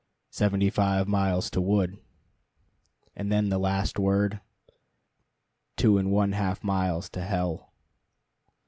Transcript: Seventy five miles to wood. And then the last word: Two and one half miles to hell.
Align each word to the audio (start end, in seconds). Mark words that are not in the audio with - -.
Seventy 0.31 0.71
five 0.71 1.07
miles 1.07 1.51
to 1.51 1.61
wood. 1.61 1.99
And 3.15 3.31
then 3.31 3.49
the 3.49 3.59
last 3.59 3.99
word: 3.99 4.41
Two 5.77 5.99
and 5.99 6.11
one 6.11 6.31
half 6.31 6.63
miles 6.63 7.07
to 7.11 7.21
hell. 7.21 7.71